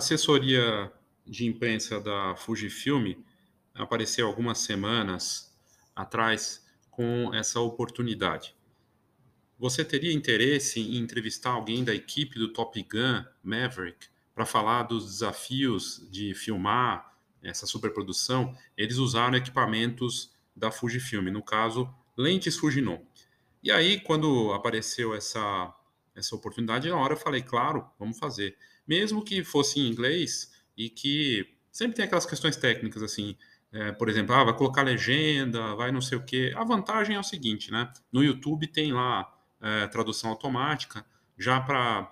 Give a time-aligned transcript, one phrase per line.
[0.00, 0.90] assessoria
[1.26, 3.12] de imprensa da Fujifilm
[3.74, 5.54] apareceu algumas semanas
[5.94, 8.54] atrás com essa oportunidade.
[9.58, 15.04] Você teria interesse em entrevistar alguém da equipe do Top Gun Maverick para falar dos
[15.04, 18.56] desafios de filmar essa superprodução?
[18.76, 23.00] Eles usaram equipamentos da Fujifilm, no caso, lentes Fujinon.
[23.62, 25.74] E aí, quando apareceu essa,
[26.14, 28.56] essa oportunidade, na hora eu falei, claro, vamos fazer.
[28.90, 33.36] Mesmo que fosse em inglês e que sempre tem aquelas questões técnicas, assim,
[33.70, 36.52] é, por exemplo, ah, vai colocar legenda, vai não sei o quê.
[36.56, 37.88] A vantagem é o seguinte, né?
[38.10, 41.06] No YouTube tem lá é, tradução automática,
[41.38, 42.10] já para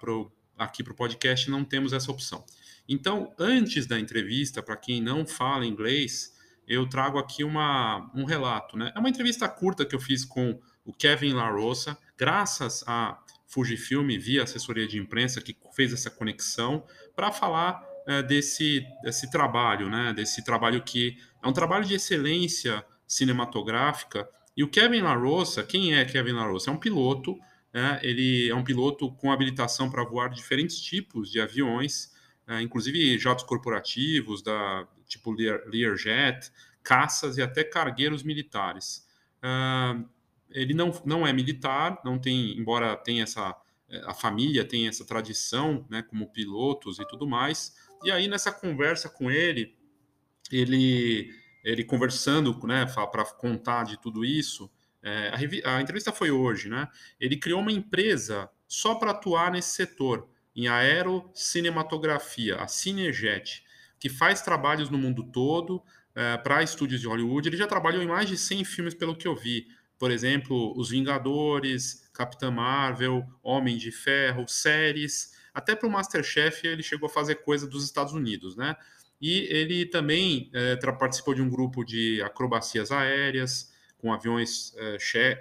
[0.57, 2.45] aqui para o podcast não temos essa opção.
[2.89, 6.33] Então, antes da entrevista, para quem não fala inglês,
[6.65, 8.77] eu trago aqui uma, um relato.
[8.79, 8.93] Né?
[8.95, 14.45] É uma entrevista curta que eu fiz com o Kevin LaRosa, graças a Fujifilm, via
[14.45, 16.85] assessoria de imprensa, que fez essa conexão,
[17.17, 20.13] para falar é, desse, desse trabalho, né?
[20.13, 26.05] desse trabalho que é um trabalho de excelência cinematográfica e o Kevin LaRosa, quem é
[26.05, 26.71] Kevin LaRosa?
[26.71, 27.39] É um piloto,
[27.73, 27.99] né?
[28.03, 32.13] ele é um piloto com habilitação para voar diferentes tipos de aviões,
[32.47, 32.61] né?
[32.61, 36.51] inclusive jatos corporativos, da tipo Learjet,
[36.83, 39.07] caças e até cargueiros militares.
[39.39, 40.05] Uh,
[40.51, 43.57] ele não, não é militar, não tem, embora tenha essa
[44.05, 47.75] a família tem essa tradição, né, como pilotos e tudo mais.
[48.05, 49.75] E aí nessa conversa com ele,
[50.53, 51.31] ele
[51.65, 54.71] ele conversando, né, para contar de tudo isso.
[55.03, 55.33] É,
[55.65, 56.89] a, a, entrevista foi hoje, né?
[57.21, 63.65] Ele criou uma empresa só para atuar nesse setor, em aerocinematografia, a Cinejet,
[63.99, 65.83] que faz trabalhos no mundo todo
[66.15, 67.49] é, para estúdios de Hollywood.
[67.49, 69.69] Ele já trabalhou em mais de 100 filmes, pelo que eu vi.
[69.99, 75.37] Por exemplo, Os Vingadores, Capitã Marvel, Homem de Ferro, séries.
[75.53, 78.77] Até para o Masterchef ele chegou a fazer coisa dos Estados Unidos, né?
[79.21, 84.97] E ele também é, participou de um grupo de acrobacias aéreas com aviões é,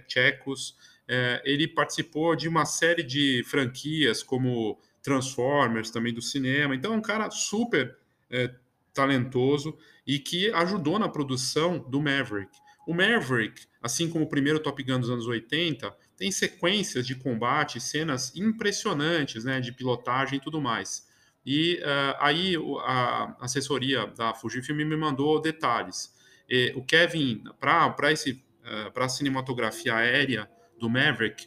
[0.07, 0.75] tchecos.
[1.07, 6.75] É, ele participou de uma série de franquias como Transformers, também do cinema.
[6.75, 7.95] Então, é um cara super
[8.29, 8.53] é,
[8.93, 12.51] talentoso e que ajudou na produção do Maverick.
[12.87, 17.81] O Maverick, assim como o primeiro Top Gun dos anos 80, tem sequências de combate,
[17.81, 21.05] cenas impressionantes, né, de pilotagem e tudo mais.
[21.45, 22.55] E uh, aí
[22.85, 26.15] a assessoria da Fujifilm me mandou detalhes.
[26.49, 30.49] E, o Kevin, para esse uh, para a cinematografia aérea
[30.79, 31.45] do Maverick,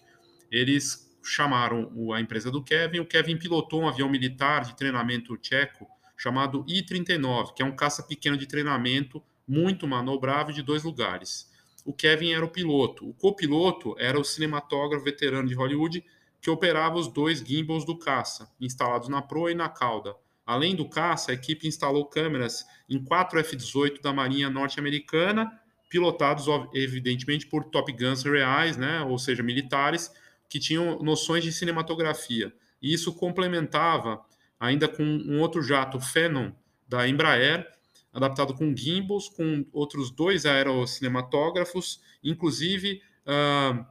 [0.51, 3.01] eles chamaram a empresa do Kevin.
[3.01, 5.87] O Kevin pilotou um avião militar de treinamento tcheco
[6.19, 11.51] chamado I-39, que é um caça pequeno de treinamento muito manobrável de dois lugares.
[11.85, 13.09] O Kevin era o piloto.
[13.09, 16.05] O copiloto era o cinematógrafo veterano de Hollywood
[16.41, 20.15] que operava os dois gimbals do caça, instalados na proa e na cauda.
[20.47, 25.51] Além do caça, a equipe instalou câmeras em quatro F-18 da Marinha Norte-Americana,
[25.89, 30.13] pilotados, evidentemente, por Top Guns reais, né, ou seja, militares,
[30.49, 32.53] que tinham noções de cinematografia.
[32.81, 34.25] E isso complementava
[34.59, 36.53] ainda com um outro jato Phenom
[36.89, 37.67] da Embraer,
[38.13, 43.85] adaptado com gimbals, com outros dois aerocinematógrafos, inclusive uh,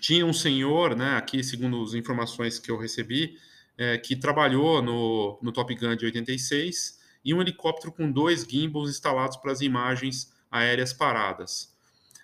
[0.00, 3.36] tinha um senhor, né, aqui segundo as informações que eu recebi,
[3.78, 8.90] é, que trabalhou no, no Top Gun de 86 e um helicóptero com dois gimbals
[8.90, 11.74] instalados para as imagens aéreas paradas.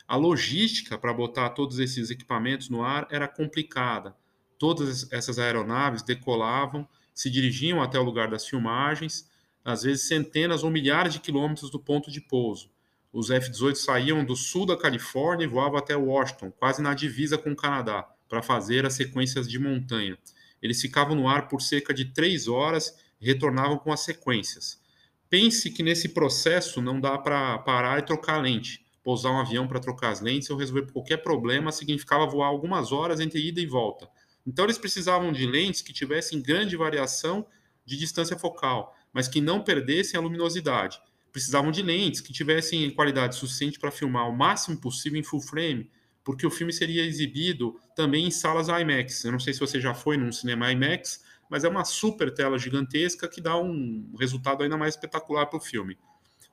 [0.07, 4.15] A logística para botar todos esses equipamentos no ar era complicada.
[4.59, 9.31] Todas essas aeronaves decolavam, se dirigiam até o lugar das filmagens,
[9.65, 12.71] às vezes centenas ou milhares de quilômetros do ponto de pouso.
[13.13, 17.53] Os F-18 saíam do sul da Califórnia e voavam até Washington, quase na divisa com
[17.53, 20.17] o Canadá, para fazer as sequências de montanha.
[20.63, 24.81] Eles ficavam no ar por cerca de três horas e retornavam com as sequências.
[25.29, 28.85] Pense que nesse processo não dá para parar e trocar lente.
[29.03, 33.19] Pousar um avião para trocar as lentes ou resolver qualquer problema significava voar algumas horas
[33.19, 34.09] entre ida e volta.
[34.47, 37.47] Então eles precisavam de lentes que tivessem grande variação
[37.85, 41.01] de distância focal, mas que não perdessem a luminosidade
[41.33, 45.91] precisavam de lentes que tivessem qualidade suficiente para filmar o máximo possível em full frame,
[46.23, 49.25] porque o filme seria exibido também em salas IMAX.
[49.25, 52.59] Eu não sei se você já foi num cinema IMAX, mas é uma super tela
[52.59, 55.99] gigantesca que dá um resultado ainda mais espetacular para o filme.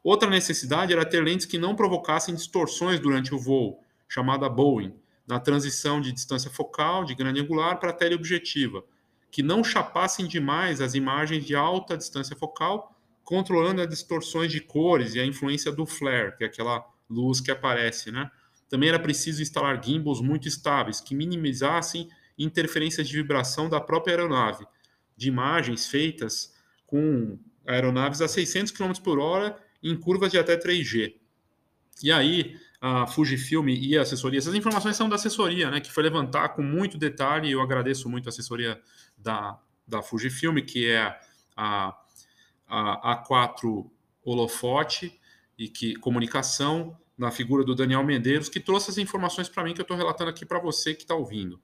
[0.01, 4.94] Outra necessidade era ter lentes que não provocassem distorções durante o voo, chamada Boeing,
[5.27, 8.83] na transição de distância focal, de grande angular, para teleobjetiva,
[9.31, 15.14] que não chapassem demais as imagens de alta distância focal controlando as distorções de cores
[15.14, 18.30] e a influência do flare, que é aquela luz que aparece, né?
[18.68, 22.10] Também era preciso instalar gimbals muito estáveis, que minimizassem
[22.40, 24.66] interferências de vibração da própria aeronave,
[25.16, 26.56] de imagens feitas
[26.88, 27.38] com
[27.68, 31.14] aeronaves a 600 km por hora em curvas de até 3G.
[32.02, 36.04] E aí, a Fujifilm e a assessoria, essas informações são da assessoria, né, que foi
[36.04, 38.81] levantar com muito detalhe, eu agradeço muito a assessoria
[39.18, 41.20] da, da Fujifilm, que é
[41.56, 41.98] a,
[42.68, 43.90] a A4
[44.24, 45.20] Holofote
[45.58, 49.81] e que comunicação na figura do Daniel Medeiros, que trouxe as informações para mim que
[49.81, 51.60] eu estou relatando aqui para você que está ouvindo.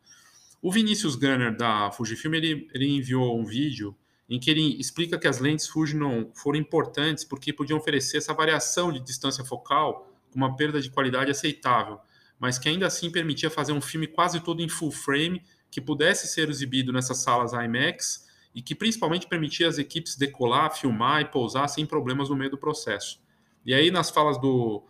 [0.62, 3.96] O Vinícius Gunner da Fujifilm ele, ele enviou um vídeo
[4.28, 8.34] em que ele explica que as lentes Fuji não foram importantes porque podiam oferecer essa
[8.34, 11.98] variação de distância focal com uma perda de qualidade aceitável,
[12.38, 15.42] mas que ainda assim permitia fazer um filme quase todo em full frame
[15.72, 21.22] que pudesse ser exibido nessas salas IMAX e que principalmente permitia as equipes decolar, filmar
[21.22, 23.22] e pousar sem problemas no meio do processo.
[23.66, 24.86] E aí nas falas do,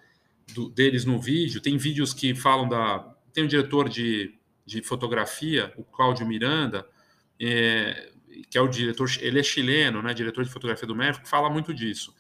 [0.51, 4.33] do deles no vídeo, tem vídeos que falam da tem um diretor de,
[4.65, 6.87] de fotografia, o Cláudio Miranda,
[7.39, 8.11] é,
[8.49, 11.73] que é o diretor, ele é chileno, né, diretor de fotografia do Maverick, fala muito
[11.73, 12.15] disso.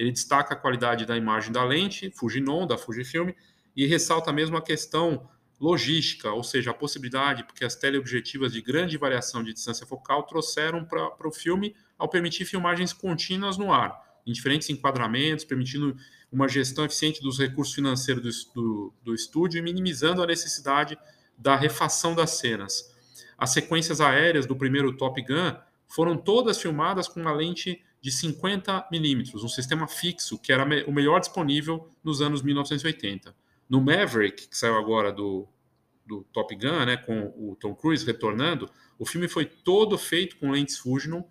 [0.00, 3.32] Ele destaca a qualidade da imagem da lente, Fujinon, da Fujifilm,
[3.76, 5.28] e ressalta mesmo a questão
[5.60, 10.86] logística, ou seja, a possibilidade, porque as teleobjetivas de grande variação de distância focal trouxeram
[10.86, 13.94] para o filme ao permitir filmagens contínuas no ar,
[14.26, 15.94] em diferentes enquadramentos, permitindo
[16.32, 20.96] uma gestão eficiente dos recursos financeiros do, do, do estúdio e minimizando a necessidade
[21.36, 22.90] da refação das cenas.
[23.36, 25.54] As sequências aéreas do primeiro Top Gun
[25.86, 30.92] foram todas filmadas com uma lente de 50 milímetros, um sistema fixo que era o
[30.92, 33.34] melhor disponível nos anos 1980.
[33.68, 35.46] No Maverick, que saiu agora do,
[36.06, 40.50] do Top Gun, né, com o Tom Cruise retornando, o filme foi todo feito com
[40.50, 41.22] lentes Fujinon,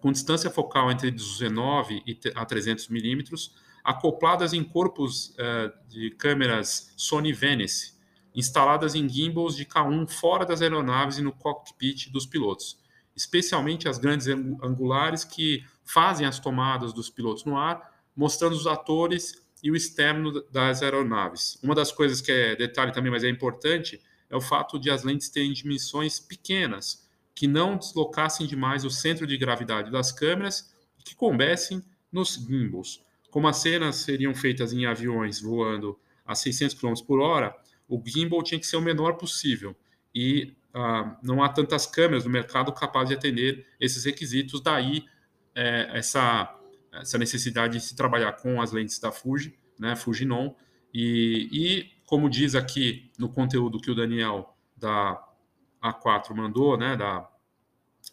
[0.00, 6.92] com distância focal entre 19 e a 300 milímetros, acopladas em corpos uh, de câmeras
[6.96, 7.94] Sony Venice,
[8.34, 12.78] instaladas em gimbals de K1 fora das aeronaves e no cockpit dos pilotos,
[13.14, 19.42] especialmente as grandes angulares que fazem as tomadas dos pilotos no ar, mostrando os atores
[19.62, 21.58] e o externo das aeronaves.
[21.62, 25.04] Uma das coisas que é detalhe também, mas é importante, é o fato de as
[25.04, 31.02] lentes terem dimensões pequenas, que não deslocassem demais o centro de gravidade das câmeras e
[31.02, 33.04] que coubessem nos gimbals.
[33.30, 37.54] Como as cenas seriam feitas em aviões voando a 600 km por hora,
[37.88, 39.76] o gimbal tinha que ser o menor possível
[40.14, 45.04] e uh, não há tantas câmeras no mercado capazes de atender esses requisitos, daí
[45.56, 46.54] é, essa,
[46.92, 50.54] essa necessidade de se trabalhar com as lentes da Fuji, né, Fujinon,
[50.92, 55.20] e, e como diz aqui no conteúdo que o Daniel da
[55.82, 57.28] A4 mandou, né, da,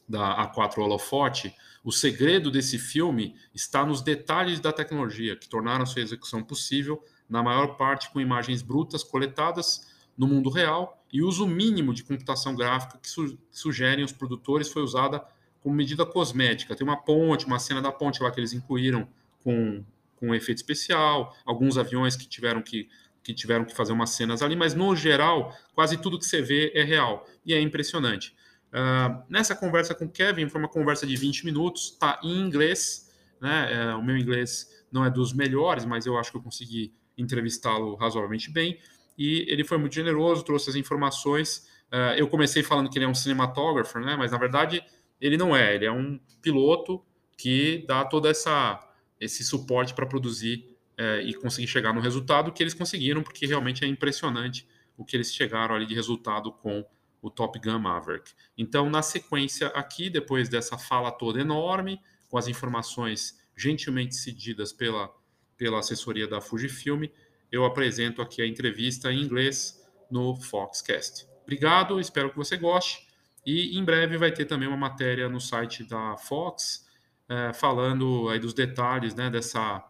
[0.08, 1.54] da A4 Holofote,
[1.84, 7.44] o segredo desse filme está nos detalhes da tecnologia que tornaram sua execução possível na
[7.44, 13.00] maior parte com imagens brutas coletadas no mundo real, e uso mínimo de computação gráfica
[13.00, 15.26] que su sugerem os produtores foi usada
[15.64, 16.76] como medida cosmética.
[16.76, 19.08] Tem uma ponte, uma cena da ponte lá que eles incluíram
[19.42, 19.84] com,
[20.18, 22.90] com um efeito especial, alguns aviões que tiveram que,
[23.24, 26.72] que tiveram que fazer umas cenas ali, mas no geral, quase tudo que você vê
[26.76, 28.36] é real e é impressionante.
[28.74, 33.10] Uh, nessa conversa com o Kevin, foi uma conversa de 20 minutos, está em inglês,
[33.40, 33.70] né?
[33.72, 37.96] É, o meu inglês não é dos melhores, mas eu acho que eu consegui entrevistá-lo
[37.96, 38.80] razoavelmente bem,
[39.18, 41.68] e ele foi muito generoso, trouxe as informações.
[41.92, 44.16] Uh, eu comecei falando que ele é um cinematógrafo, né?
[44.18, 44.84] Mas na verdade
[45.20, 45.76] ele não é.
[45.76, 47.04] Ele é um piloto
[47.38, 48.80] que dá todo essa
[49.20, 53.86] esse suporte para produzir uh, e conseguir chegar no resultado que eles conseguiram, porque realmente
[53.86, 54.68] é impressionante
[54.98, 56.86] o que eles chegaram ali de resultado com
[57.22, 58.34] o Top Gun Maverick.
[58.58, 65.10] Então, na sequência aqui, depois dessa fala toda enorme, com as informações gentilmente cedidas pela
[65.58, 67.06] pela assessoria da Fujifilm,
[67.52, 71.26] eu apresento aqui a entrevista em inglês no Foxcast.
[71.44, 73.08] Obrigado, espero que você goste.
[73.46, 76.88] E em breve vai ter também uma matéria no site da Fox
[77.28, 79.84] é, falando aí dos detalhes, né, dessa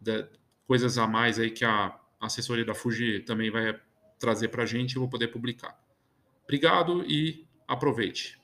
[0.00, 0.26] de,
[0.66, 3.78] coisas a mais aí que a assessoria da Fuji também vai
[4.18, 4.96] trazer para a gente.
[4.96, 5.78] Eu vou poder publicar.
[6.44, 8.38] Obrigado e aproveite.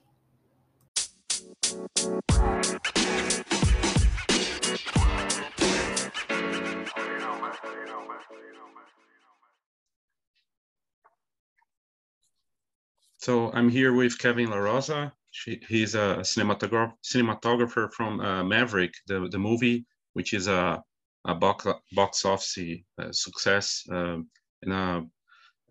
[13.26, 15.10] So I'm here with Kevin LaRosa.
[15.32, 20.80] She, he's a cinematographer, cinematographer from uh, Maverick, the, the movie, which is a,
[21.24, 22.56] a box, box office
[23.02, 23.82] uh, success.
[23.90, 24.28] Um,
[24.62, 25.00] and uh,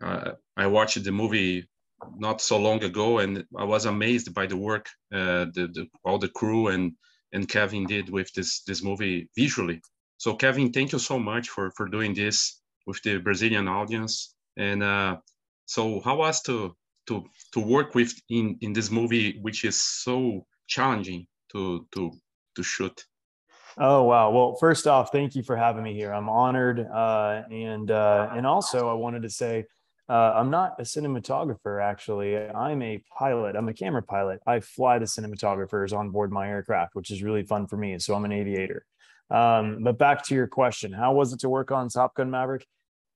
[0.02, 1.70] uh, I watched the movie
[2.18, 6.18] not so long ago, and I was amazed by the work uh, the, the, all
[6.18, 6.92] the crew and
[7.32, 9.82] and Kevin did with this this movie visually.
[10.18, 14.36] So Kevin, thank you so much for for doing this with the Brazilian audience.
[14.58, 15.20] And uh,
[15.66, 16.76] so, how was to
[17.08, 22.12] to to work with in in this movie which is so challenging to to
[22.56, 23.06] to shoot
[23.78, 24.32] Oh wow!
[24.32, 26.14] Well, first off, thank you for having me here.
[26.14, 29.66] I'm honored, uh, and uh, and also I wanted to say
[30.08, 31.84] uh, I'm not a cinematographer.
[31.84, 33.56] Actually, I'm a pilot.
[33.56, 34.40] I'm a camera pilot.
[34.46, 37.98] I fly the cinematographers on board my aircraft, which is really fun for me.
[38.00, 38.86] So I'm an aviator.
[39.32, 42.68] Um, but back to your question, how was it to work on Top Gun Maverick?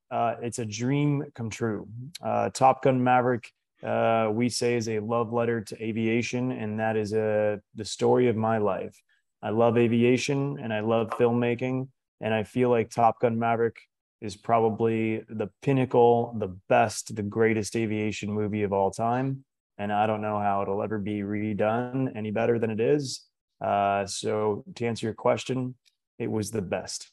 [0.10, 1.88] Uh, it's a dream come true.
[2.22, 3.52] Uh, Top Gun Maverick,
[3.84, 7.86] uh, we say, is a love letter to aviation, and that is a uh, the
[7.86, 9.02] story of my life.
[9.42, 11.88] I love aviation and I love filmmaking,
[12.20, 13.78] and I feel like Top Gun Maverick
[14.22, 19.46] is probably the pinnacle, the best, the greatest aviation movie of all time.
[19.78, 23.22] And I don't know how it'll ever be redone any better than it is.
[23.62, 25.76] Uh, so to answer your question,
[26.18, 27.10] it was the best.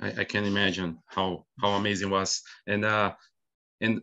[0.00, 3.14] I, I can imagine how how amazing was, and uh,
[3.80, 4.02] and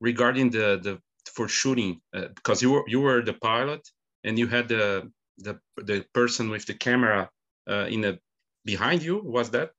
[0.00, 0.98] regarding the the
[1.32, 3.88] for shooting, uh, because you were you were the pilot
[4.24, 7.28] and you had the the the person with the camera
[7.68, 8.18] uh, in the
[8.64, 9.22] behind you.
[9.24, 9.70] Was that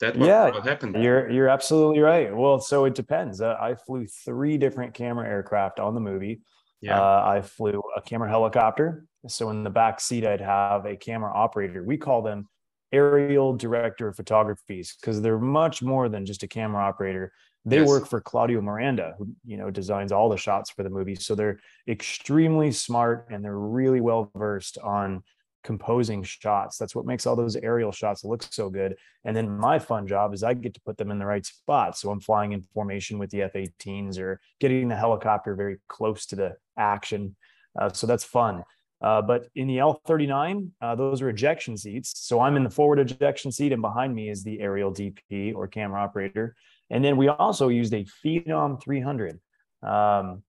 [0.00, 1.02] that what, yeah, what happened?
[1.02, 2.34] You're you're absolutely right.
[2.34, 3.40] Well, so it depends.
[3.40, 6.40] Uh, I flew three different camera aircraft on the movie.
[6.80, 7.00] Yeah.
[7.00, 9.06] Uh, I flew a camera helicopter.
[9.28, 11.84] So in the back seat, I'd have a camera operator.
[11.84, 12.48] We call them
[12.92, 17.32] aerial director of photographies because they're much more than just a camera operator.
[17.64, 17.88] They yes.
[17.88, 21.14] work for Claudio Miranda, who you know designs all the shots for the movie.
[21.14, 25.22] So they're extremely smart and they're really well versed on
[25.62, 26.76] composing shots.
[26.76, 28.96] That's what makes all those aerial shots look so good.
[29.24, 31.96] And then my fun job is I get to put them in the right spot.
[31.96, 36.36] So I'm flying in formation with the F-18s or getting the helicopter very close to
[36.36, 37.36] the action.
[37.80, 38.64] Uh, so that's fun.
[39.00, 42.12] Uh, but in the L39, uh, those are ejection seats.
[42.16, 45.66] So I'm in the forward ejection seat, and behind me is the aerial DP or
[45.66, 46.54] camera operator.
[46.90, 49.40] And then we also used a Phenom 300.
[49.82, 50.42] Um,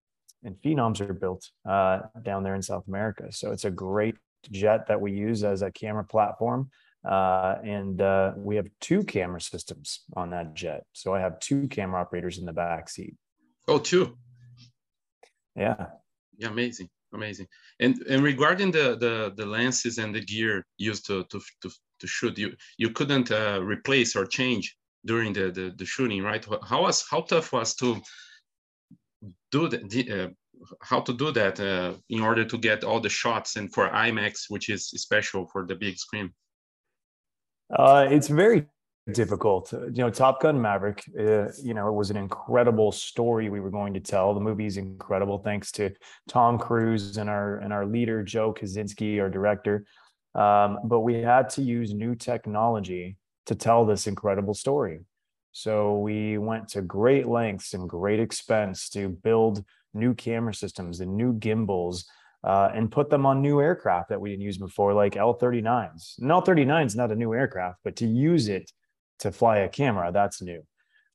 [0.43, 3.31] and Phenoms are built uh, down there in South America.
[3.31, 4.15] So it's a great
[4.51, 6.69] jet that we use as a camera platform.
[7.09, 10.85] Uh, and uh, we have two camera systems on that jet.
[10.93, 13.15] So I have two camera operators in the back seat.
[13.67, 14.17] Oh, two.
[15.55, 15.87] Yeah.
[16.37, 17.47] Yeah, amazing amazing.
[17.79, 22.07] And and regarding the the the lenses and the gear used to to to, to
[22.07, 24.75] shoot, you you couldn't uh, replace or change
[25.05, 26.45] during the, the the shooting, right?
[26.63, 28.01] How was how tough was to
[29.51, 29.79] do the,
[30.11, 30.27] uh,
[30.81, 34.45] how to do that uh, in order to get all the shots and for IMAX,
[34.49, 36.31] which is special for the big screen?
[37.77, 38.67] Uh, it's very
[39.11, 39.73] difficult.
[39.73, 43.71] You know, Top Gun Maverick, uh, you know, it was an incredible story we were
[43.71, 44.33] going to tell.
[44.33, 45.91] The movie is incredible thanks to
[46.27, 49.85] Tom Cruise and our and our leader Joe Kosinski, our director.
[50.35, 55.01] Um, but we had to use new technology to tell this incredible story.
[55.51, 61.15] So we went to great lengths and great expense to build new camera systems and
[61.15, 62.05] new gimbals
[62.43, 66.19] uh, and put them on new aircraft that we didn't use before, like L-39s.
[66.19, 68.71] And L-39 is not a new aircraft, but to use it
[69.19, 70.61] to fly a camera that's new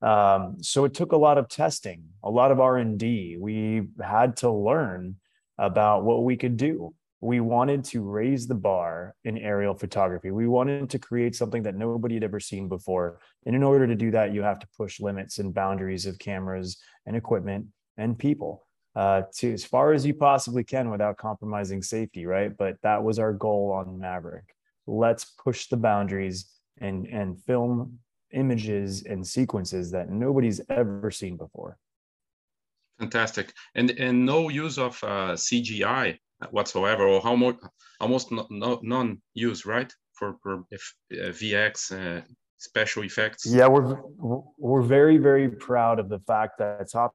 [0.00, 4.50] um, so it took a lot of testing a lot of r&d we had to
[4.50, 5.16] learn
[5.58, 10.30] about what we could do we wanted to raise the bar in aerial photography.
[10.30, 13.18] We wanted to create something that nobody had ever seen before.
[13.44, 16.78] And in order to do that you have to push limits and boundaries of cameras
[17.06, 22.24] and equipment and people uh, to as far as you possibly can without compromising safety
[22.24, 22.56] right?
[22.56, 24.54] But that was our goal on maverick.
[24.86, 26.46] Let's push the boundaries
[26.80, 27.98] and and film
[28.32, 31.78] images and sequences that nobody's ever seen before.
[33.00, 33.52] Fantastic.
[33.74, 36.18] And and no use of uh, cgi
[36.50, 37.56] whatsoever or how much
[38.00, 42.22] almost no, no, none use right for, for if, uh, vx uh,
[42.58, 44.00] special effects yeah we're
[44.56, 47.12] we're very very proud of the fact that top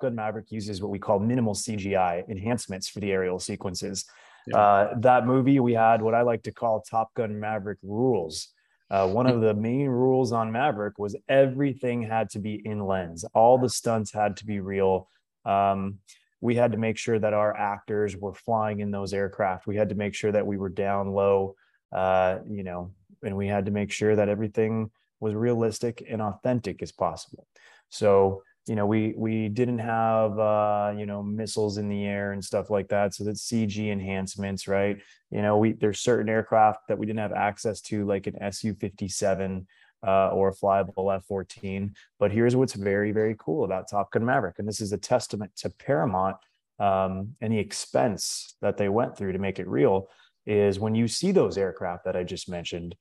[0.00, 4.04] gun maverick uses what we call minimal cgi enhancements for the aerial sequences
[4.46, 4.58] yeah.
[4.58, 8.48] Uh, that movie, we had what I like to call Top Gun Maverick rules.
[8.90, 13.24] Uh, one of the main rules on Maverick was everything had to be in lens.
[13.34, 15.08] All the stunts had to be real.
[15.44, 15.98] Um,
[16.42, 19.66] we had to make sure that our actors were flying in those aircraft.
[19.66, 21.54] We had to make sure that we were down low,
[21.92, 26.82] uh, you know, and we had to make sure that everything was realistic and authentic
[26.82, 27.46] as possible.
[27.88, 32.44] So you know we we didn't have uh you know missiles in the air and
[32.44, 36.96] stuff like that so that's cg enhancements right you know we there's certain aircraft that
[36.96, 39.66] we didn't have access to like an su-57
[40.06, 44.58] uh, or a flyable f-14 but here's what's very very cool about top gun maverick
[44.58, 46.36] and this is a testament to paramount
[46.78, 50.08] um, and the expense that they went through to make it real
[50.46, 52.94] is when you see those aircraft that i just mentioned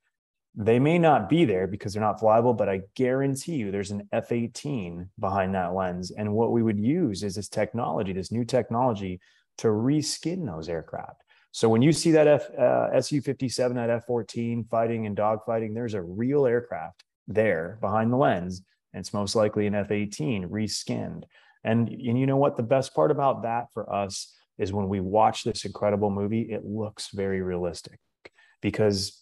[0.55, 4.08] they may not be there because they're not flyable, but I guarantee you there's an
[4.12, 6.12] F 18 behind that lens.
[6.12, 9.22] And what we would use is this technology, this new technology
[9.60, 11.24] to reskin those aircraft.
[11.51, 15.74] So when you see that F, uh, Su 57, that F 14 fighting and dogfighting,
[15.74, 18.62] there's a real aircraft there behind the lens.
[18.93, 21.24] And it's most likely an F 18 reskinned.
[21.63, 22.58] And, and you know what?
[22.58, 26.65] The best part about that for us is when we watch this incredible movie, it
[26.65, 28.00] looks very realistic
[28.62, 29.22] because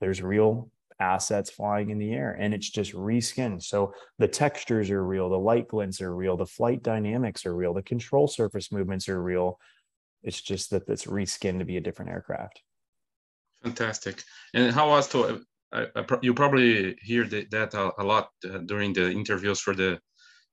[0.00, 3.62] there's real assets flying in the air and it's just reskinned.
[3.62, 7.74] So the textures are real, the light glints are real, the flight dynamics are real,
[7.74, 9.58] the control surface movements are real.
[10.24, 12.62] It's just that it's reskinned to be a different aircraft.
[13.62, 14.22] Fantastic.
[14.54, 15.86] And how was to, uh,
[16.22, 20.00] you probably hear that a, a lot uh, during the interviews for the,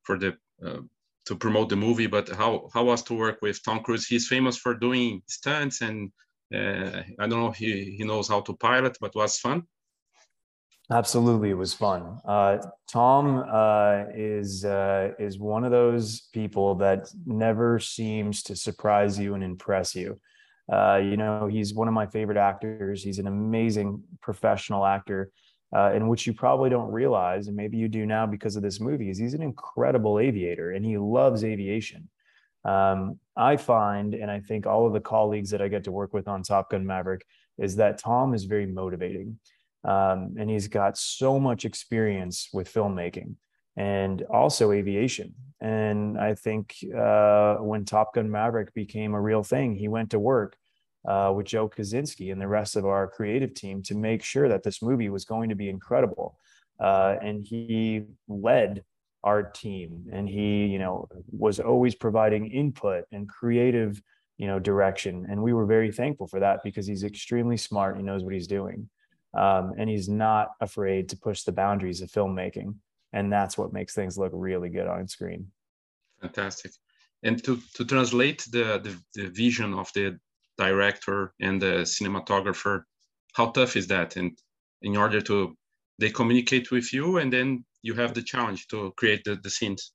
[0.03, 0.79] for the, uh,
[1.25, 4.07] to promote the movie, but how, how was to work with Tom Cruise?
[4.07, 6.11] He's famous for doing stunts and
[6.53, 9.63] uh, I don't know, he, he knows how to pilot, but was fun.
[10.91, 12.19] Absolutely, it was fun.
[12.25, 12.57] Uh,
[12.89, 19.33] Tom uh, is uh, is one of those people that never seems to surprise you
[19.33, 20.19] and impress you.
[20.71, 23.01] Uh, you know, he's one of my favorite actors.
[23.03, 25.31] He's an amazing professional actor,
[25.73, 28.81] uh, in which you probably don't realize, and maybe you do now because of this
[28.81, 29.09] movie.
[29.09, 32.09] Is he's an incredible aviator and he loves aviation.
[32.65, 36.13] Um, I find, and I think all of the colleagues that I get to work
[36.13, 37.25] with on Top Gun Maverick,
[37.57, 39.39] is that Tom is very motivating
[39.83, 43.35] um, and he's got so much experience with filmmaking
[43.77, 45.33] and also aviation.
[45.59, 50.19] And I think uh, when Top Gun Maverick became a real thing, he went to
[50.19, 50.55] work
[51.07, 54.63] uh, with Joe Kosinski and the rest of our creative team to make sure that
[54.63, 56.37] this movie was going to be incredible.
[56.79, 58.83] Uh, and he led
[59.23, 64.01] our team, and he, you know, was always providing input and creative,
[64.37, 65.27] you know, direction.
[65.29, 67.97] And we were very thankful for that because he's extremely smart.
[67.97, 68.89] He knows what he's doing
[69.33, 72.75] um, and he's not afraid to push the boundaries of filmmaking.
[73.13, 75.47] And that's what makes things look really good on screen.
[76.21, 76.71] Fantastic.
[77.23, 80.17] And to, to translate the, the, the vision of the
[80.57, 82.83] director and the cinematographer
[83.33, 84.15] how tough is that?
[84.15, 84.37] And
[84.81, 85.55] in order to
[85.99, 89.91] they communicate with you and then you have the challenge to create the, the scenes.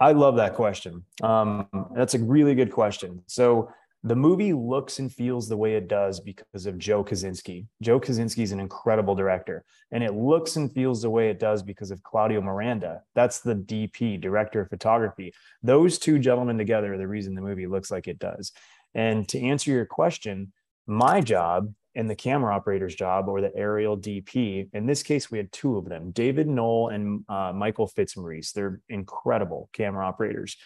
[0.00, 1.04] I love that question.
[1.22, 3.22] Um, that's a really good question.
[3.26, 3.70] So
[4.04, 7.66] the movie looks and feels the way it does because of Joe Kosinski.
[7.82, 11.62] Joe Kosinski is an incredible director, and it looks and feels the way it does
[11.62, 13.02] because of Claudio Miranda.
[13.14, 15.32] That's the DP, director of photography.
[15.62, 18.50] Those two gentlemen together are the reason the movie looks like it does.
[18.94, 20.52] And to answer your question,
[20.86, 25.38] my job and the camera operator's job, or the aerial DP, in this case, we
[25.38, 28.52] had two of them David Nowell and uh, Michael Fitzmaurice.
[28.52, 30.56] They're incredible camera operators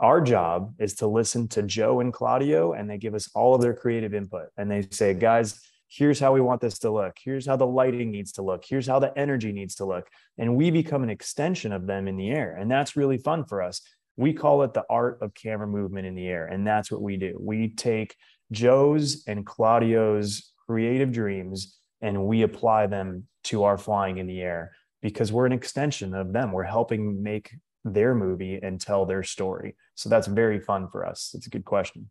[0.00, 3.60] our job is to listen to Joe and Claudio, and they give us all of
[3.60, 4.46] their creative input.
[4.56, 7.16] And they say, guys, here's how we want this to look.
[7.22, 8.64] Here's how the lighting needs to look.
[8.66, 10.06] Here's how the energy needs to look.
[10.36, 12.56] And we become an extension of them in the air.
[12.56, 13.80] And that's really fun for us.
[14.16, 16.46] We call it the art of camera movement in the air.
[16.46, 17.36] And that's what we do.
[17.40, 18.14] We take
[18.52, 24.72] Joe's and Claudio's creative dreams and we apply them to our flying in the air
[25.02, 26.52] because we're an extension of them.
[26.52, 27.50] We're helping make
[27.84, 29.76] their movie and tell their story.
[29.98, 31.32] So that's very fun for us.
[31.34, 32.08] It's a good question.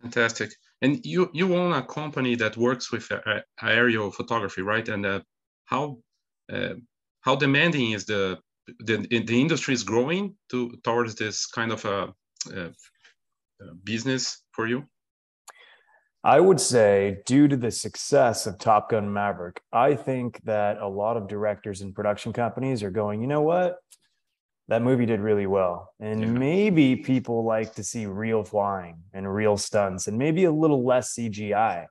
[0.00, 0.50] Fantastic.
[0.80, 4.88] And you you own a company that works with uh, aerial photography, right?
[4.88, 5.20] And uh,
[5.64, 5.98] how
[6.52, 6.74] uh,
[7.20, 8.40] how demanding is the,
[8.80, 12.12] the the industry is growing to towards this kind of a,
[12.52, 12.72] a,
[13.60, 14.82] a business for you?
[16.24, 20.88] I would say, due to the success of Top Gun Maverick, I think that a
[20.88, 23.76] lot of directors and production companies are going, you know what?
[24.72, 25.92] That movie did really well.
[26.00, 26.26] And yeah.
[26.28, 31.14] maybe people like to see real flying and real stunts and maybe a little less
[31.14, 31.84] CGI.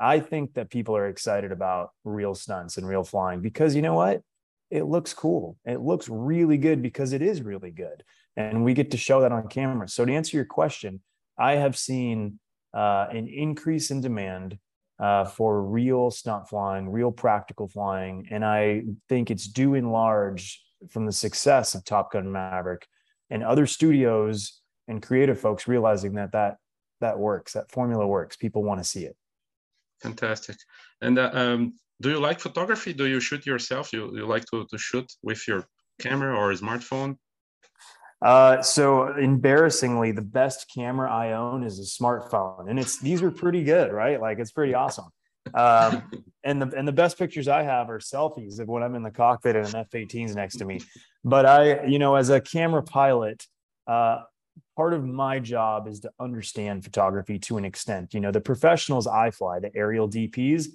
[0.00, 3.94] I think that people are excited about real stunts and real flying because you know
[3.94, 4.22] what?
[4.68, 5.56] It looks cool.
[5.64, 8.02] It looks really good because it is really good.
[8.36, 9.86] And we get to show that on camera.
[9.88, 11.02] So, to answer your question,
[11.38, 12.40] I have seen
[12.76, 14.58] uh, an increase in demand
[14.98, 18.26] uh, for real stunt flying, real practical flying.
[18.32, 22.86] And I think it's due in large from the success of Top Gun Maverick
[23.30, 26.56] and other studios and creative folks realizing that that
[27.00, 28.36] that works, that formula works.
[28.36, 29.16] People want to see it.
[30.00, 30.56] Fantastic.
[31.00, 32.92] And uh, um, do you like photography?
[32.92, 33.92] Do you shoot yourself?
[33.92, 35.66] You you like to to shoot with your
[36.00, 37.16] camera or smartphone?
[38.22, 43.30] Uh, so embarrassingly, the best camera I own is a smartphone, and it's these are
[43.30, 44.20] pretty good, right?
[44.20, 45.08] Like it's pretty awesome.
[45.52, 46.02] Um,
[46.42, 49.10] and the and the best pictures I have are selfies of when I'm in the
[49.10, 50.80] cockpit and an F-18's next to me.
[51.24, 53.46] But I, you know, as a camera pilot,
[53.86, 54.22] uh,
[54.76, 58.14] part of my job is to understand photography to an extent.
[58.14, 60.66] You know, the professionals I fly, the aerial DPs,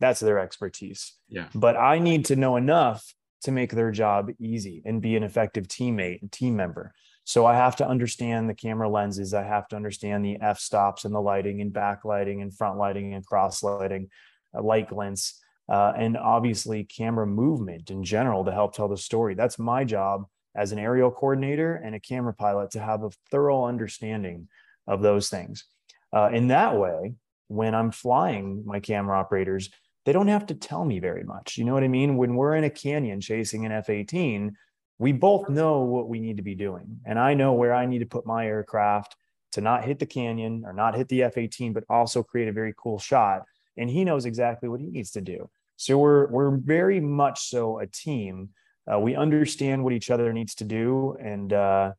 [0.00, 1.14] that's their expertise.
[1.28, 1.48] Yeah.
[1.54, 5.68] But I need to know enough to make their job easy and be an effective
[5.68, 6.94] teammate and team member.
[7.24, 9.32] So I have to understand the camera lenses.
[9.32, 13.14] I have to understand the f stops and the lighting and backlighting and front lighting
[13.14, 14.08] and cross lighting,
[14.56, 19.34] uh, light glints, uh, and obviously camera movement in general to help tell the story.
[19.34, 23.64] That's my job as an aerial coordinator and a camera pilot to have a thorough
[23.64, 24.48] understanding
[24.86, 25.64] of those things.
[26.12, 27.14] Uh, in that way,
[27.48, 29.70] when I'm flying my camera operators,
[30.04, 31.56] they don't have to tell me very much.
[31.56, 32.16] You know what I mean?
[32.16, 34.56] When we're in a canyon chasing an F 18,
[35.02, 37.00] we both know what we need to be doing.
[37.04, 39.16] And I know where I need to put my aircraft
[39.50, 42.52] to not hit the canyon or not hit the F 18, but also create a
[42.52, 43.42] very cool shot.
[43.76, 45.50] And he knows exactly what he needs to do.
[45.76, 48.50] So we're, we're very much so a team.
[48.88, 51.16] Uh, we understand what each other needs to do.
[51.20, 51.92] And uh,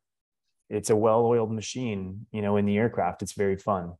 [0.70, 3.22] it's a well oiled machine, you know, in the aircraft.
[3.22, 3.96] It's very fun.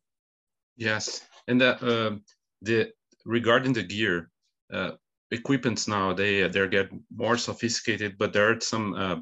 [0.78, 1.28] Yes.
[1.50, 2.16] And that, uh,
[2.62, 2.94] the
[3.26, 4.32] regarding the gear,
[4.72, 4.92] uh,
[5.34, 9.20] equipments now they they get more sophisticated, but there are some uh,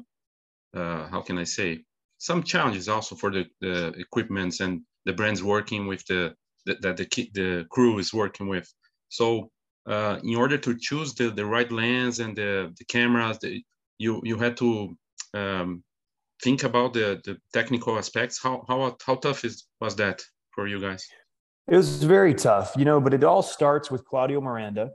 [0.78, 1.84] uh, how can I say
[2.18, 6.34] some challenges also for the, the equipments and the brands working with the
[6.66, 8.72] that the, the, the crew is working with.
[9.08, 9.50] So
[9.86, 13.60] uh, in order to choose the, the right lens and the, the cameras, the,
[13.98, 14.96] you you had to
[15.34, 15.82] um,
[16.42, 18.40] think about the, the technical aspects.
[18.40, 20.22] How how how tough is was that
[20.54, 21.04] for you guys?
[21.68, 24.90] It was very tough, you know, but it all starts with Claudio Miranda.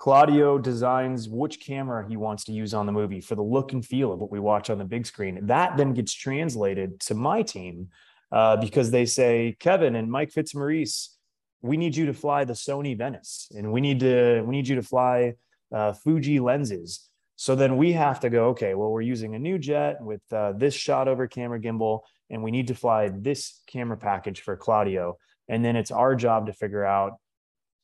[0.00, 3.84] Claudio designs which camera he wants to use on the movie for the look and
[3.84, 5.46] feel of what we watch on the big screen.
[5.46, 7.88] That then gets translated to my team
[8.32, 11.18] uh, because they say, Kevin and Mike Fitzmaurice,
[11.60, 14.76] we need you to fly the Sony Venice, and we need to we need you
[14.76, 15.34] to fly
[15.70, 17.10] uh, Fuji lenses.
[17.36, 20.52] So then we have to go, okay, well, we're using a new jet with uh,
[20.56, 25.18] this Shotover camera gimbal, and we need to fly this camera package for Claudio
[25.50, 27.14] and then it's our job to figure out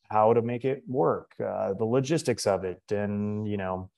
[0.09, 3.89] how to make it work uh, the logistics of it and you know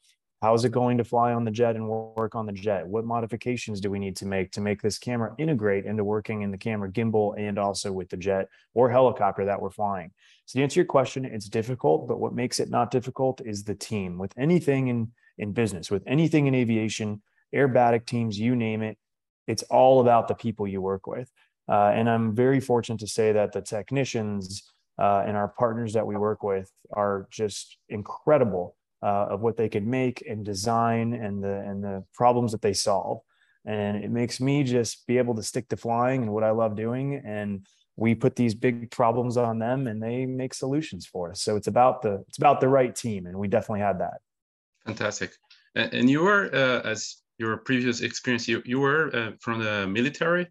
[0.42, 2.88] how is it going to fly on the jet and work on the jet?
[2.88, 6.52] What modifications do we need to make to make this camera integrate into working in
[6.52, 10.12] the camera gimbal and also with the jet or helicopter that we're flying?
[10.46, 13.76] So to answer your question it's difficult but what makes it not difficult is the
[13.76, 14.18] team.
[14.18, 17.22] With anything in in business with anything in aviation
[17.54, 18.98] aerobatic teams you name it
[19.48, 21.32] it's all about the people you work with.
[21.68, 24.64] Uh, and I'm very fortunate to say that the technicians
[25.00, 29.70] uh, and our partners that we work with are just incredible uh, of what they
[29.70, 33.22] can make and design and the and the problems that they solve.
[33.66, 36.76] And it makes me just be able to stick to flying and what I love
[36.76, 37.22] doing.
[37.26, 41.42] And we put these big problems on them and they make solutions for us.
[41.42, 44.20] So it's about the it's about the right team, and we definitely had that.
[44.86, 45.32] Fantastic.
[45.76, 50.48] And you were, uh, as your previous experience, you, you were uh, from the military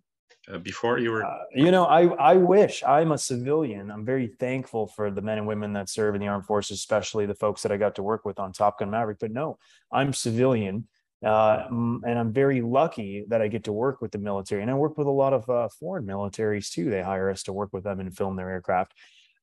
[0.52, 3.90] uh, before you were uh, you know i i wish i'm a civilian.
[3.90, 7.26] I'm very thankful for the men and women that serve in the armed forces especially
[7.26, 9.18] the folks that i got to work with on top gun maverick.
[9.18, 9.58] But no
[9.92, 10.87] i'm civilian
[11.24, 14.62] uh, and i'm very lucky that i get to work with the military.
[14.62, 16.90] And i work with a lot of uh, foreign militaries too.
[16.90, 18.94] They hire us to work with them and film their aircraft.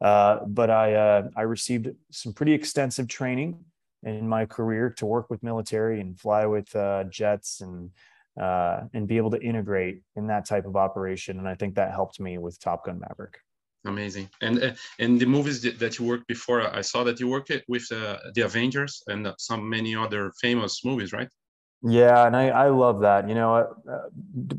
[0.01, 3.63] Uh, but i uh, i received some pretty extensive training
[4.03, 6.75] in my career to work with military and fly with
[7.09, 7.89] jets and
[8.41, 11.39] uh, and be able to integrate in that type of operation.
[11.39, 13.37] And I think that helped me with Top Gun Maverick.
[13.85, 14.29] Amazing.
[14.41, 17.91] And uh, in the movies that you worked before, I saw that you worked with
[17.91, 21.29] uh, the Avengers and some many other famous movies, right?
[21.87, 23.29] Yeah, and I, I love that.
[23.29, 23.97] You know, uh,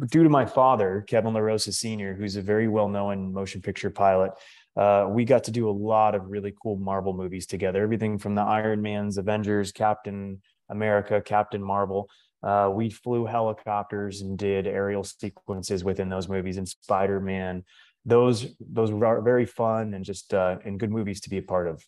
[0.07, 4.31] due to my father, Kevin LaRosa Sr., who's a very well known motion picture pilot,
[4.77, 7.83] uh, we got to do a lot of really cool Marvel movies together.
[7.83, 12.09] Everything from the Iron Man's, Avengers, Captain America, Captain Marvel.
[12.47, 17.65] Uh, we flew helicopters and did aerial sequences within those movies and Spider-Man.
[18.05, 21.67] Those those were very fun and just uh, and good movies to be a part
[21.67, 21.85] of.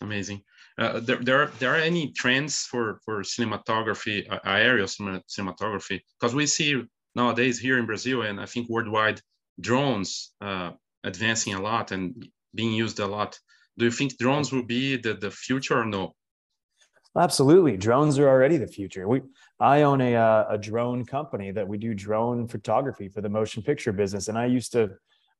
[0.00, 0.42] Amazing.
[0.78, 6.00] Uh, there, there, are, there are any trends for for cinematography, aerial cinematography?
[6.18, 6.82] Because we see
[7.14, 9.20] nowadays here in Brazil and I think worldwide
[9.60, 10.70] drones uh,
[11.04, 13.38] advancing a lot and being used a lot.
[13.78, 16.14] Do you think drones will be the, the future or no?
[17.14, 19.06] Absolutely, drones are already the future.
[19.06, 19.20] We,
[19.60, 23.62] I own a uh, a drone company that we do drone photography for the motion
[23.62, 24.92] picture business, and I used to,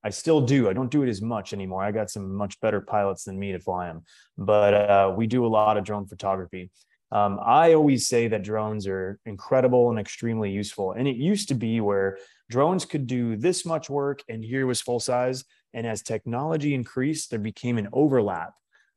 [0.04, 0.68] I still do.
[0.68, 1.82] I don't do it as much anymore.
[1.82, 4.02] I got some much better pilots than me to fly them,
[4.36, 6.70] but uh, we do a lot of drone photography.
[7.10, 11.54] Um, I always say that drones are incredible and extremely useful, and it used to
[11.54, 12.18] be where
[12.50, 15.42] drones could do this much work, and here was full size.
[15.72, 18.52] And as technology increased, there became an overlap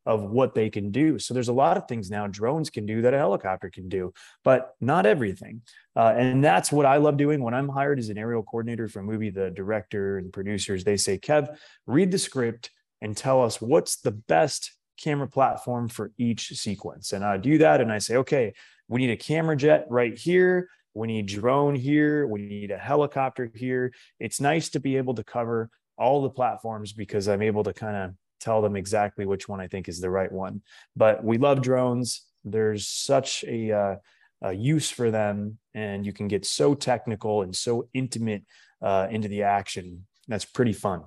[0.06, 1.18] of what they can do.
[1.18, 4.13] So there's a lot of things now drones can do that a helicopter can do,
[4.44, 5.62] but not everything.
[5.96, 9.00] Uh, and that's what I love doing when I'm hired as an aerial coordinator for
[9.00, 9.30] a movie.
[9.30, 12.70] The director and producers they say, "Kev, read the script
[13.02, 17.82] and tell us what's the best camera platform for each sequence." And I do that,
[17.82, 18.54] and I say, "Okay,
[18.88, 20.70] we need a camera jet right here.
[20.94, 22.26] We need drone here.
[22.28, 23.94] We need a helicopter here.
[24.20, 27.96] It's nice to be able to cover all the platforms because I'm able to kind
[27.96, 28.12] of
[28.46, 30.62] tell them exactly which one I think is the right one.
[30.96, 32.22] But we love drones.
[32.44, 33.96] There's such a, uh,
[34.42, 38.44] a use for them, and you can get so technical and so intimate
[38.82, 40.06] uh, into the action.
[40.28, 41.04] That's pretty fun.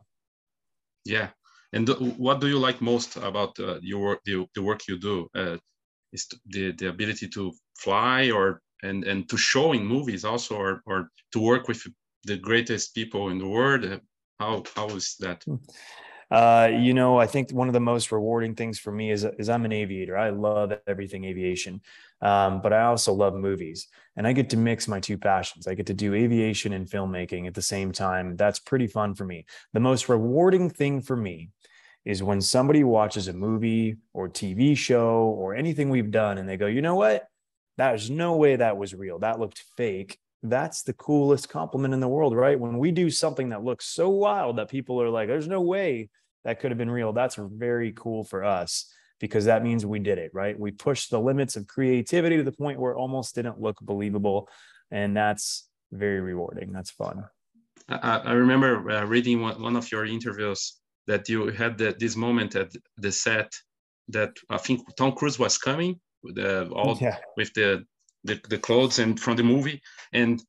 [1.05, 1.29] Yeah.
[1.72, 5.29] And what do you like most about uh, your work, the, the work you do?
[5.35, 5.59] Uh,
[6.12, 10.83] is the, the ability to fly or and and to show in movies also or,
[10.87, 11.83] or to work with
[12.24, 14.01] the greatest people in the world
[14.38, 15.57] how how is that hmm.
[16.30, 19.48] Uh, you know, I think one of the most rewarding things for me is, is
[19.48, 20.16] I'm an aviator.
[20.16, 21.80] I love everything aviation,
[22.20, 25.66] um, but I also love movies, and I get to mix my two passions.
[25.66, 28.36] I get to do aviation and filmmaking at the same time.
[28.36, 29.46] That's pretty fun for me.
[29.72, 31.50] The most rewarding thing for me
[32.04, 36.58] is when somebody watches a movie or TV show or anything we've done, and they
[36.58, 37.26] go, you know what?
[37.78, 39.20] There's no way that was real.
[39.20, 42.59] That looked fake that's the coolest compliment in the world, right?
[42.59, 46.11] When we do something that looks so wild that people are like, there's no way
[46.44, 47.12] that could have been real.
[47.12, 50.59] That's very cool for us because that means we did it, right?
[50.59, 54.48] We pushed the limits of creativity to the point where it almost didn't look believable.
[54.90, 56.72] And that's very rewarding.
[56.72, 57.24] That's fun.
[57.88, 62.16] I, I remember uh, reading one, one of your interviews that you had the, this
[62.16, 63.53] moment at the set
[64.09, 67.16] that I think Tom Cruise was coming with all yeah.
[67.37, 67.85] with the
[68.24, 69.81] the, the clothes and from the movie.
[70.12, 70.42] And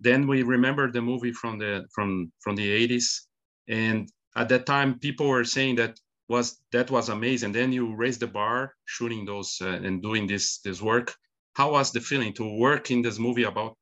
[0.00, 3.26] then we remember the movie from the from from the 80s
[3.68, 7.52] and at that time people were saying that was that was amazing.
[7.52, 11.12] Then you raised the bar shooting those uh, and doing this this work.
[11.54, 13.76] How was the feeling to work in this movie about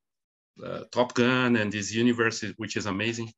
[0.65, 3.31] uh, top gun and this universe which is amazing?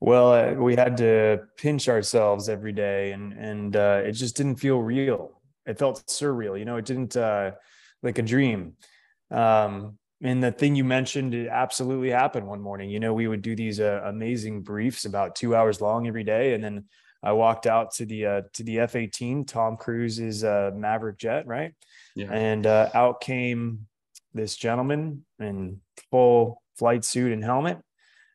[0.00, 4.56] Well uh, we had to pinch ourselves every day and and uh, it just didn't
[4.56, 5.42] feel real.
[5.66, 7.50] It felt surreal you know it didn't uh,
[8.02, 8.74] like a dream.
[9.30, 12.90] Um, and the thing you mentioned, it absolutely happened one morning.
[12.90, 16.54] You know, we would do these uh, amazing briefs about two hours long every day,
[16.54, 16.84] and then
[17.22, 21.46] I walked out to the uh, to the F eighteen, Tom Cruise's uh, Maverick jet,
[21.46, 21.74] right?
[22.14, 22.32] Yeah.
[22.32, 23.86] And uh, out came
[24.34, 25.80] this gentleman in
[26.10, 27.78] full flight suit and helmet,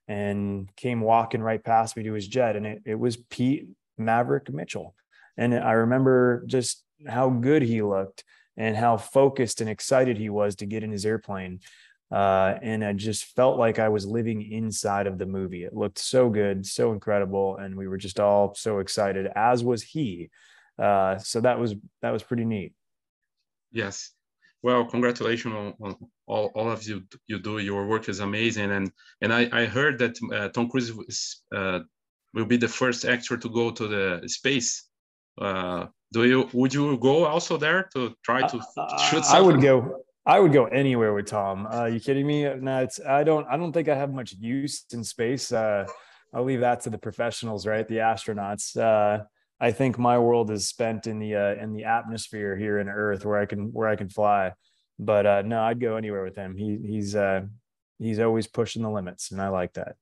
[0.07, 4.51] and came walking right past me to his jet, and it it was Pete Maverick
[4.51, 4.95] Mitchell,
[5.37, 8.23] and I remember just how good he looked
[8.57, 11.59] and how focused and excited he was to get in his airplane.
[12.11, 15.63] Uh, and I just felt like I was living inside of the movie.
[15.63, 19.81] It looked so good, so incredible, and we were just all so excited, as was
[19.81, 20.29] he.
[20.77, 22.73] Uh, so that was that was pretty neat.
[23.71, 24.11] Yes,
[24.63, 27.57] well, congratulations on, on, all, all of you you do.
[27.57, 31.79] Your work is amazing, and and I, I heard that uh, Tom Cruise is, uh,
[32.33, 34.87] will be the first actor to go to the space.
[36.13, 39.23] Uh, do you would you go also there to try to uh, shoot?
[39.29, 40.03] I would go.
[40.25, 41.67] I would go anywhere with Tom.
[41.67, 42.43] Uh, you kidding me?
[42.43, 43.45] No, it's I don't.
[43.47, 45.51] I don't think I have much use in space.
[45.51, 45.85] Uh,
[46.33, 47.87] I'll leave that to the professionals, right?
[47.87, 48.77] The astronauts.
[48.77, 49.25] Uh,
[49.59, 53.25] I think my world is spent in the uh, in the atmosphere here in Earth,
[53.25, 54.53] where I can where I can fly.
[54.99, 56.55] But uh, no, I'd go anywhere with him.
[56.57, 57.41] He he's uh,
[57.99, 59.95] he's always pushing the limits, and I like that.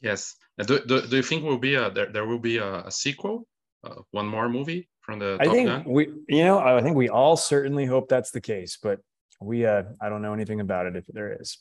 [0.00, 0.36] Yes.
[0.58, 3.46] Do, do, do you think will be a there, there will be a, a sequel,
[3.84, 4.88] uh, one more movie?
[5.08, 5.84] From the I think Gun?
[5.86, 9.00] we you know I think we all certainly hope that's the case, but
[9.40, 11.58] we uh I don't know anything about it if there is.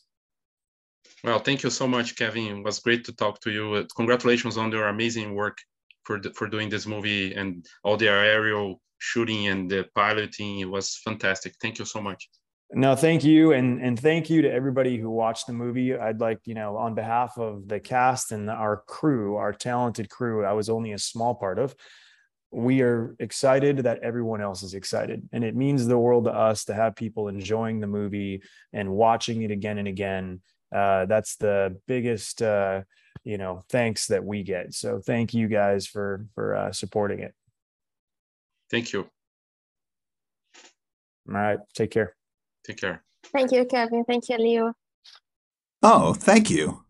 [1.23, 2.57] Well, thank you so much, Kevin.
[2.57, 3.87] It was great to talk to you.
[3.95, 5.57] Congratulations on your amazing work
[6.03, 10.59] for the, for doing this movie and all the aerial shooting and the piloting.
[10.59, 11.55] It was fantastic.
[11.61, 12.29] Thank you so much.
[12.73, 15.95] No, thank you, and and thank you to everybody who watched the movie.
[15.95, 20.43] I'd like you know on behalf of the cast and our crew, our talented crew.
[20.43, 21.73] I was only a small part of
[22.51, 25.27] we are excited that everyone else is excited.
[25.31, 28.41] And it means the world to us to have people enjoying the movie
[28.73, 30.41] and watching it again and again.
[30.73, 32.81] Uh, that's the biggest, uh,
[33.23, 34.73] you know, thanks that we get.
[34.73, 37.33] So thank you guys for for uh, supporting it.
[38.69, 39.09] Thank you.
[41.29, 41.59] All right.
[41.73, 42.15] Take care.
[42.65, 43.03] Take care.
[43.33, 44.03] Thank you, Kevin.
[44.05, 44.73] Thank you, Leo.
[45.83, 46.86] Oh, thank you.